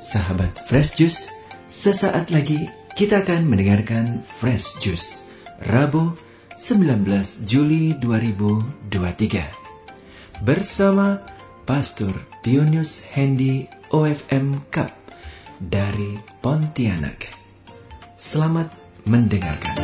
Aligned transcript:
Sahabat 0.00 0.64
Fresh 0.64 0.96
Juice, 0.96 1.28
sesaat 1.68 2.32
lagi 2.32 2.56
kita 2.96 3.20
akan 3.20 3.44
mendengarkan 3.44 4.24
Fresh 4.24 4.80
Juice, 4.80 5.28
Rabu 5.68 6.16
19 6.56 7.04
Juli 7.44 7.92
2023. 8.00 10.40
Bersama 10.40 11.20
Pastor 11.68 12.16
Pionius 12.40 13.04
Hendy 13.12 13.68
OFM 13.92 14.72
Cup 14.72 14.88
dari 15.60 16.16
Pontianak. 16.40 17.28
Selamat 18.16 18.72
mendengarkan. 19.04 19.76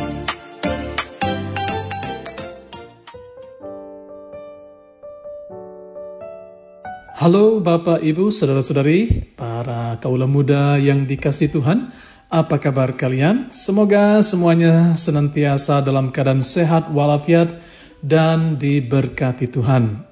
Halo 7.17 7.57
Bapak 7.61 8.05
Ibu, 8.05 8.29
Saudara-saudari, 8.29 9.33
para 9.67 9.99
kaula 9.99 10.31
muda 10.31 10.79
yang 10.79 11.03
dikasih 11.03 11.51
Tuhan. 11.51 11.91
Apa 12.31 12.55
kabar 12.55 12.95
kalian? 12.95 13.51
Semoga 13.51 14.23
semuanya 14.23 14.95
senantiasa 14.95 15.83
dalam 15.83 16.07
keadaan 16.07 16.39
sehat 16.39 16.87
walafiat 16.95 17.59
dan 17.99 18.55
diberkati 18.55 19.51
Tuhan. 19.51 20.07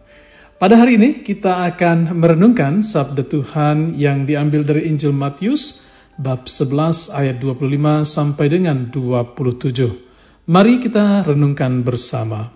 Pada 0.59 0.75
hari 0.75 0.99
ini 0.99 1.23
kita 1.23 1.71
akan 1.71 2.19
merenungkan 2.19 2.83
sabda 2.83 3.23
Tuhan 3.23 3.95
yang 3.95 4.27
diambil 4.27 4.67
dari 4.67 4.91
Injil 4.91 5.15
Matius 5.15 5.87
bab 6.19 6.51
11 6.51 7.15
ayat 7.15 7.39
25 7.39 8.03
sampai 8.03 8.51
dengan 8.51 8.91
27. 8.91 10.51
Mari 10.51 10.83
kita 10.83 11.23
renungkan 11.23 11.79
bersama. 11.79 12.51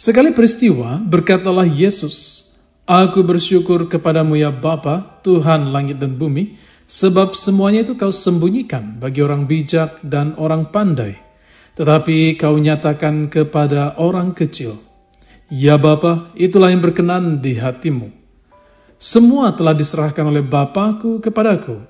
Sekali 0.00 0.32
peristiwa, 0.32 0.96
berkatalah 0.96 1.68
Yesus, 1.68 2.51
Aku 2.92 3.24
bersyukur 3.24 3.88
kepadamu 3.88 4.36
ya 4.36 4.52
Bapa, 4.52 5.24
Tuhan 5.24 5.72
langit 5.72 5.96
dan 5.96 6.20
bumi, 6.20 6.60
sebab 6.84 7.32
semuanya 7.32 7.88
itu 7.88 7.96
kau 7.96 8.12
sembunyikan 8.12 9.00
bagi 9.00 9.24
orang 9.24 9.48
bijak 9.48 10.04
dan 10.04 10.36
orang 10.36 10.68
pandai, 10.68 11.16
tetapi 11.72 12.36
kau 12.36 12.52
nyatakan 12.60 13.32
kepada 13.32 13.96
orang 13.96 14.36
kecil. 14.36 14.76
Ya 15.48 15.80
Bapa, 15.80 16.36
itulah 16.36 16.68
yang 16.68 16.84
berkenan 16.84 17.40
di 17.40 17.56
hatimu. 17.56 18.12
Semua 19.00 19.56
telah 19.56 19.72
diserahkan 19.72 20.28
oleh 20.28 20.44
Bapakku 20.44 21.24
kepadaku, 21.24 21.80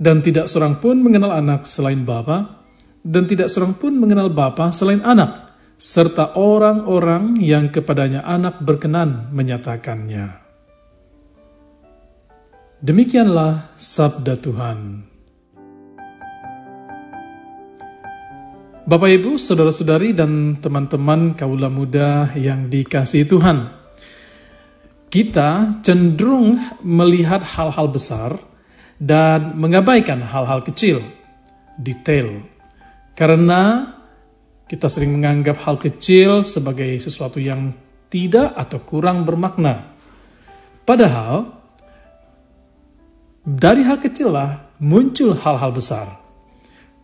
dan 0.00 0.24
tidak 0.24 0.48
seorang 0.48 0.80
pun 0.80 0.96
mengenal 1.04 1.36
anak 1.36 1.68
selain 1.68 2.00
Bapa, 2.00 2.64
dan 3.04 3.28
tidak 3.28 3.52
seorang 3.52 3.76
pun 3.76 3.92
mengenal 3.92 4.32
Bapa 4.32 4.72
selain 4.72 5.04
anak, 5.04 5.52
serta 5.76 6.32
orang-orang 6.32 7.36
yang 7.44 7.68
kepadanya 7.68 8.24
anak 8.24 8.64
berkenan 8.64 9.28
menyatakannya. 9.36 10.45
Demikianlah 12.76 13.72
sabda 13.80 14.36
Tuhan. 14.36 15.00
Bapak 18.84 19.10
Ibu, 19.16 19.40
saudara-saudari 19.40 20.12
dan 20.12 20.60
teman-teman 20.60 21.32
kaula 21.32 21.72
muda 21.72 22.36
yang 22.36 22.68
dikasihi 22.68 23.24
Tuhan. 23.24 23.72
Kita 25.08 25.80
cenderung 25.80 26.60
melihat 26.84 27.40
hal-hal 27.56 27.88
besar 27.88 28.36
dan 29.00 29.56
mengabaikan 29.56 30.20
hal-hal 30.20 30.60
kecil, 30.60 31.00
detail. 31.80 32.44
Karena 33.16 33.88
kita 34.68 34.92
sering 34.92 35.16
menganggap 35.16 35.64
hal 35.64 35.80
kecil 35.80 36.44
sebagai 36.44 36.92
sesuatu 37.00 37.40
yang 37.40 37.72
tidak 38.12 38.52
atau 38.52 38.84
kurang 38.84 39.24
bermakna. 39.24 39.96
Padahal, 40.84 41.55
dari 43.46 43.86
hal 43.86 44.02
kecil 44.02 44.34
lah 44.34 44.74
muncul 44.82 45.38
hal-hal 45.38 45.70
besar. 45.70 46.18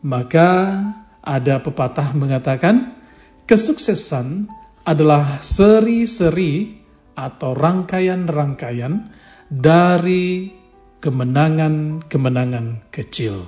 Maka 0.02 0.82
ada 1.22 1.62
pepatah 1.62 2.10
mengatakan, 2.18 2.98
kesuksesan 3.46 4.50
adalah 4.82 5.38
seri-seri 5.38 6.82
atau 7.14 7.54
rangkaian-rangkaian 7.54 9.06
dari 9.46 10.50
kemenangan-kemenangan 10.98 12.90
kecil. 12.90 13.46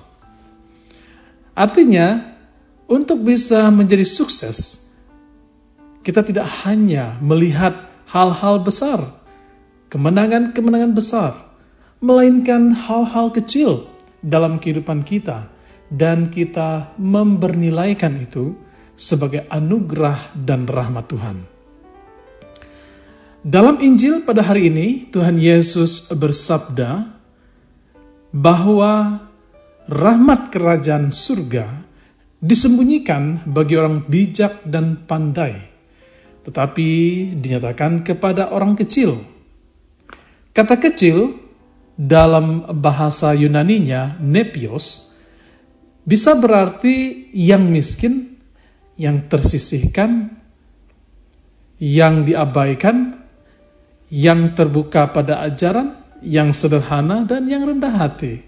Artinya, 1.58 2.34
untuk 2.86 3.26
bisa 3.26 3.66
menjadi 3.74 4.06
sukses, 4.06 4.90
kita 6.06 6.22
tidak 6.22 6.46
hanya 6.62 7.18
melihat 7.18 7.90
hal-hal 8.06 8.62
besar, 8.62 9.18
kemenangan-kemenangan 9.90 10.92
besar, 10.94 11.43
melainkan 12.04 12.76
hal-hal 12.76 13.32
kecil 13.32 13.88
dalam 14.20 14.60
kehidupan 14.60 15.00
kita, 15.00 15.48
dan 15.88 16.28
kita 16.28 16.92
membernilaikan 17.00 18.20
itu 18.20 18.52
sebagai 18.92 19.48
anugerah 19.48 20.36
dan 20.36 20.68
rahmat 20.68 21.04
Tuhan. 21.08 21.36
Dalam 23.44 23.80
Injil 23.80 24.24
pada 24.24 24.44
hari 24.44 24.68
ini, 24.72 25.08
Tuhan 25.08 25.36
Yesus 25.36 26.08
bersabda 26.12 27.08
bahwa 28.32 29.20
rahmat 29.88 30.48
kerajaan 30.48 31.12
surga 31.12 31.84
disembunyikan 32.40 33.44
bagi 33.44 33.76
orang 33.76 34.04
bijak 34.08 34.64
dan 34.64 35.04
pandai, 35.04 35.60
tetapi 36.44 36.88
dinyatakan 37.36 38.00
kepada 38.00 38.52
orang 38.52 38.72
kecil. 38.76 39.20
Kata 40.56 40.80
kecil 40.80 41.43
dalam 41.94 42.66
bahasa 42.82 43.32
Yunaninya 43.32 44.18
nepios 44.18 45.14
bisa 46.04 46.36
berarti 46.36 47.30
yang 47.32 47.64
miskin, 47.72 48.36
yang 49.00 49.24
tersisihkan, 49.24 50.36
yang 51.80 52.28
diabaikan, 52.28 53.24
yang 54.12 54.52
terbuka 54.52 55.08
pada 55.08 55.40
ajaran, 55.40 55.96
yang 56.20 56.52
sederhana 56.52 57.24
dan 57.24 57.48
yang 57.48 57.64
rendah 57.64 57.94
hati. 57.96 58.44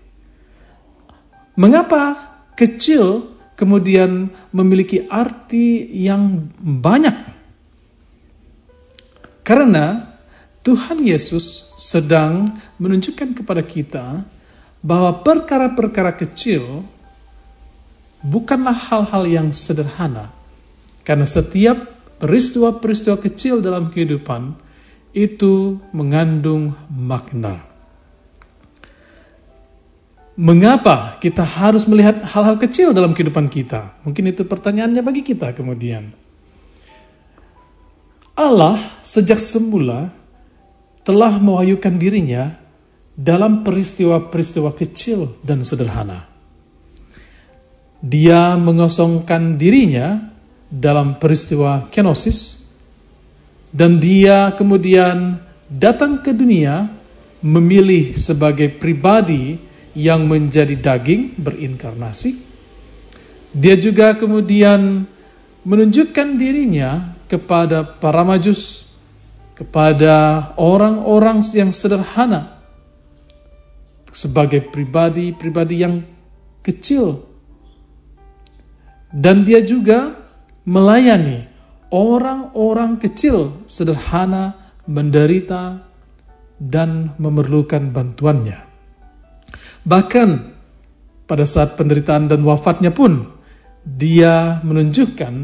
Mengapa 1.57 2.37
kecil 2.53 3.33
kemudian 3.57 4.29
memiliki 4.53 5.09
arti 5.09 5.89
yang 5.97 6.53
banyak. 6.61 7.17
Karena 9.41 10.16
Tuhan 10.67 10.99
Yesus 10.99 11.71
sedang 11.79 12.43
menunjukkan 12.83 13.39
kepada 13.39 13.63
kita 13.63 14.27
bahwa 14.83 15.23
perkara-perkara 15.23 16.11
kecil 16.19 16.83
bukanlah 18.19 18.75
hal-hal 18.75 19.23
yang 19.31 19.49
sederhana. 19.55 20.35
Karena 21.07 21.23
setiap 21.23 21.79
peristiwa-peristiwa 22.19 23.15
kecil 23.15 23.63
dalam 23.63 23.95
kehidupan 23.95 24.59
itu 25.15 25.79
mengandung 25.95 26.75
makna. 26.91 27.63
Mengapa 30.35 31.17
kita 31.23 31.47
harus 31.47 31.87
melihat 31.87 32.27
hal-hal 32.27 32.59
kecil 32.59 32.91
dalam 32.91 33.15
kehidupan 33.15 33.47
kita? 33.47 34.03
Mungkin 34.03 34.35
itu 34.35 34.43
pertanyaannya 34.43 35.01
bagi 35.01 35.23
kita 35.23 35.55
kemudian. 35.55 36.11
Allah 38.35 38.77
sejak 39.01 39.41
semula 39.41 40.26
telah 41.07 41.39
mewahyukan 41.39 41.95
dirinya 41.95 42.59
dalam 43.15 43.63
peristiwa-peristiwa 43.63 44.75
kecil 44.75 45.39
dan 45.47 45.63
sederhana. 45.63 46.27
Dia 48.03 48.59
mengosongkan 48.59 49.55
dirinya 49.55 50.35
dalam 50.67 51.23
peristiwa 51.23 51.87
kenosis 51.89 52.67
dan 53.71 54.03
dia 54.03 54.51
kemudian 54.59 55.39
datang 55.71 56.21
ke 56.21 56.35
dunia 56.35 56.91
memilih 57.41 58.19
sebagai 58.19 58.75
pribadi 58.75 59.57
yang 59.97 60.27
menjadi 60.27 60.75
daging 60.77 61.39
berinkarnasi. 61.39 62.45
Dia 63.57 63.79
juga 63.79 64.19
kemudian 64.19 65.07
menunjukkan 65.65 66.29
dirinya 66.37 67.17
kepada 67.27 67.83
para 67.83 68.23
majus, 68.23 68.86
kepada 69.57 70.53
orang-orang 70.61 71.41
yang 71.57 71.73
sederhana, 71.73 72.61
sebagai 74.13 74.69
pribadi-pribadi 74.69 75.77
yang 75.81 76.05
kecil. 76.61 77.25
Dan 79.09 79.49
dia 79.49 79.65
juga 79.65 80.13
melayani 80.69 81.49
orang-orang 81.89 83.01
kecil, 83.01 83.65
sederhana, 83.65 84.77
menderita, 84.85 85.81
dan 86.61 87.17
memerlukan 87.17 87.93
bantuannya. 87.93 88.61
Bahkan 89.87 90.29
pada 91.25 91.45
saat 91.45 91.79
penderitaan 91.81 92.29
dan 92.29 92.45
wafatnya 92.45 92.91
pun 92.91 93.29
dia 93.87 94.59
menunjukkan 94.67 95.35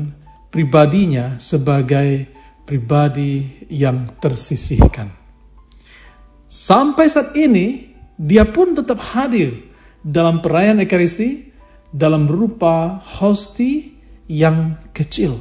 pribadinya 0.50 1.38
sebagai 1.38 2.31
pribadi 2.62 3.67
yang 3.70 4.06
tersisihkan. 4.19 5.11
Sampai 6.47 7.09
saat 7.09 7.32
ini 7.32 7.97
dia 8.19 8.44
pun 8.44 8.76
tetap 8.76 9.00
hadir 9.17 9.73
dalam 10.05 10.44
perayaan 10.44 10.85
Ekaristi 10.85 11.49
dalam 11.93 12.29
berupa 12.29 13.00
hosti 13.20 13.93
yang 14.29 14.81
kecil. 14.97 15.37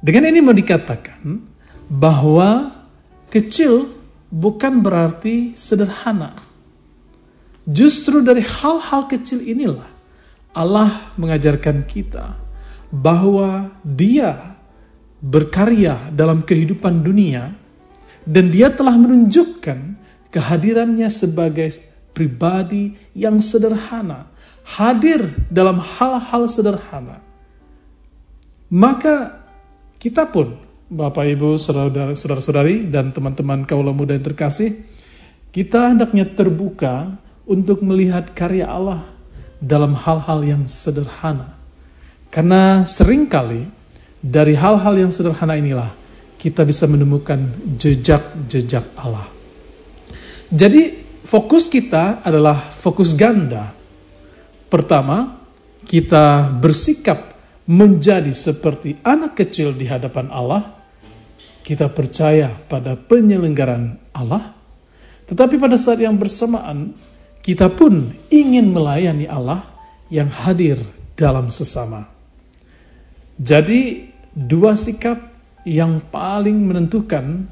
Dengan 0.00 0.32
ini 0.32 0.40
mau 0.40 0.56
dikatakan 0.56 1.20
bahwa 1.90 2.72
kecil 3.28 3.90
bukan 4.32 4.80
berarti 4.80 5.52
sederhana. 5.58 6.32
Justru 7.68 8.24
dari 8.24 8.40
hal-hal 8.40 9.06
kecil 9.06 9.44
inilah 9.44 9.90
Allah 10.56 11.14
mengajarkan 11.14 11.86
kita 11.86 12.34
bahwa 12.90 13.70
Dia 13.86 14.49
berkarya 15.20 16.08
dalam 16.10 16.40
kehidupan 16.40 17.04
dunia 17.04 17.52
dan 18.24 18.48
Dia 18.48 18.72
telah 18.72 18.96
menunjukkan 18.96 19.78
kehadirannya 20.32 21.08
sebagai 21.12 21.68
pribadi 22.16 22.96
yang 23.16 23.38
sederhana, 23.40 24.28
hadir 24.64 25.28
dalam 25.52 25.78
hal-hal 25.80 26.48
sederhana. 26.48 27.20
Maka 28.70 29.44
kita 30.00 30.30
pun, 30.30 30.56
Bapak 30.90 31.26
Ibu, 31.26 31.58
saudara-saudari, 31.58 32.86
dan 32.88 33.10
teman-teman 33.10 33.66
kaula 33.66 33.90
muda 33.90 34.14
yang 34.14 34.26
terkasih, 34.26 34.78
kita 35.50 35.94
hendaknya 35.94 36.22
terbuka 36.24 37.18
untuk 37.50 37.82
melihat 37.82 38.30
karya 38.30 38.70
Allah 38.70 39.02
dalam 39.58 39.98
hal-hal 39.98 40.46
yang 40.46 40.62
sederhana. 40.70 41.58
Karena 42.30 42.86
sering 42.86 43.26
kali 43.26 43.66
dari 44.20 44.52
hal-hal 44.52 44.94
yang 45.00 45.12
sederhana 45.12 45.56
inilah 45.56 45.96
kita 46.40 46.64
bisa 46.64 46.88
menemukan 46.88 47.52
jejak-jejak 47.76 48.96
Allah. 48.96 49.28
Jadi 50.48 50.96
fokus 51.24 51.68
kita 51.68 52.24
adalah 52.24 52.72
fokus 52.72 53.12
ganda. 53.12 53.76
Pertama, 54.72 55.40
kita 55.84 56.48
bersikap 56.48 57.36
menjadi 57.68 58.32
seperti 58.32 58.98
anak 59.04 59.36
kecil 59.36 59.76
di 59.76 59.84
hadapan 59.84 60.32
Allah. 60.32 60.80
Kita 61.60 61.86
percaya 61.92 62.50
pada 62.50 62.96
penyelenggaran 62.96 64.10
Allah. 64.16 64.56
Tetapi 65.28 65.54
pada 65.60 65.78
saat 65.78 66.02
yang 66.02 66.18
bersamaan, 66.18 66.96
kita 67.44 67.70
pun 67.70 68.10
ingin 68.32 68.74
melayani 68.74 69.30
Allah 69.30 69.62
yang 70.10 70.26
hadir 70.26 70.82
dalam 71.14 71.46
sesama. 71.46 72.10
Jadi, 73.38 74.09
dua 74.34 74.78
sikap 74.78 75.18
yang 75.66 76.00
paling 76.08 76.56
menentukan 76.56 77.48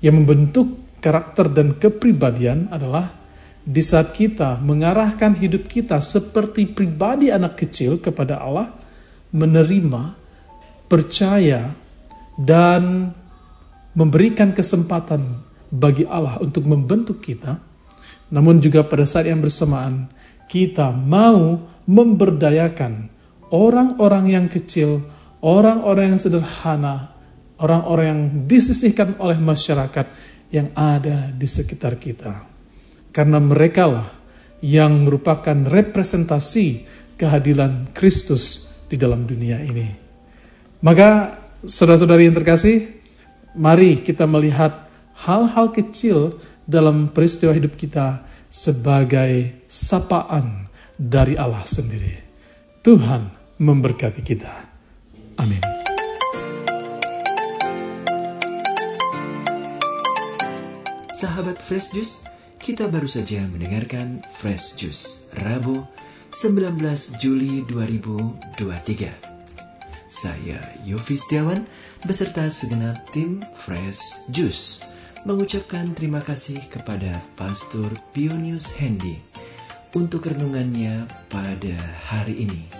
yang 0.00 0.14
membentuk 0.20 0.80
karakter 1.00 1.48
dan 1.48 1.76
kepribadian 1.76 2.68
adalah 2.68 3.20
di 3.60 3.80
saat 3.84 4.16
kita 4.16 4.56
mengarahkan 4.60 5.36
hidup 5.36 5.68
kita 5.68 6.00
seperti 6.00 6.68
pribadi 6.68 7.28
anak 7.28 7.60
kecil 7.60 8.00
kepada 8.00 8.40
Allah, 8.40 8.72
menerima, 9.30 10.16
percaya, 10.88 11.76
dan 12.40 13.12
memberikan 13.92 14.56
kesempatan 14.56 15.44
bagi 15.68 16.08
Allah 16.08 16.40
untuk 16.40 16.64
membentuk 16.64 17.20
kita, 17.20 17.60
namun 18.32 18.58
juga 18.58 18.82
pada 18.82 19.04
saat 19.04 19.28
yang 19.28 19.44
bersamaan 19.44 20.08
kita 20.50 20.90
mau 20.90 21.62
memberdayakan 21.86 23.12
orang-orang 23.54 24.34
yang 24.34 24.46
kecil, 24.50 25.04
orang-orang 25.44 26.16
yang 26.16 26.20
sederhana, 26.20 27.12
orang-orang 27.60 28.06
yang 28.06 28.22
disisihkan 28.48 29.16
oleh 29.20 29.36
masyarakat 29.36 30.06
yang 30.50 30.72
ada 30.74 31.30
di 31.30 31.46
sekitar 31.46 31.96
kita 31.96 32.46
karena 33.14 33.38
merekalah 33.38 34.06
yang 34.60 35.08
merupakan 35.08 35.56
representasi 35.56 36.84
kehadiran 37.16 37.90
Kristus 37.92 38.72
di 38.88 38.96
dalam 38.96 39.24
dunia 39.24 39.60
ini. 39.60 39.88
Maka 40.80 41.36
saudara-saudari 41.64 42.28
yang 42.28 42.36
terkasih, 42.36 42.88
mari 43.56 44.00
kita 44.00 44.24
melihat 44.24 44.88
hal-hal 45.24 45.72
kecil 45.72 46.40
dalam 46.64 47.12
peristiwa 47.12 47.52
hidup 47.52 47.76
kita 47.76 48.24
sebagai 48.48 49.64
sapaan 49.68 50.68
dari 50.96 51.36
Allah 51.36 51.64
sendiri. 51.64 52.16
Tuhan 52.80 53.56
memberkati 53.60 54.20
kita. 54.24 54.69
Amin. 55.40 55.64
Sahabat 61.16 61.56
Fresh 61.64 61.96
Juice, 61.96 62.20
kita 62.60 62.92
baru 62.92 63.08
saja 63.08 63.40
mendengarkan 63.48 64.20
Fresh 64.36 64.76
Juice 64.76 65.32
Rabu 65.40 65.88
19 66.36 66.76
Juli 67.24 67.64
2023. 67.64 70.12
Saya 70.12 70.60
Yofi 70.84 71.16
Setiawan 71.16 71.64
beserta 72.04 72.44
segenap 72.52 73.08
tim 73.08 73.40
Fresh 73.56 74.28
Juice 74.28 74.84
mengucapkan 75.24 75.88
terima 75.96 76.20
kasih 76.20 76.60
kepada 76.68 77.16
Pastor 77.40 77.88
Pionius 78.12 78.76
Hendy 78.76 79.16
untuk 79.96 80.28
renungannya 80.28 81.08
pada 81.32 81.80
hari 82.12 82.44
ini. 82.44 82.79